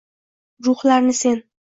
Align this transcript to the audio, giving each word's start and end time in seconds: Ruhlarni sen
Ruhlarni 0.67 1.13
sen 1.17 1.43